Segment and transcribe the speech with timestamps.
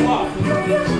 [0.00, 0.99] Come on.